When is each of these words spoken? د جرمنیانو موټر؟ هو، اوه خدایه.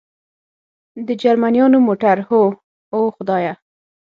د 1.07 1.09
جرمنیانو 1.21 1.77
موټر؟ 1.87 2.17
هو، 2.29 2.41
اوه 2.95 3.09
خدایه. 3.17 3.53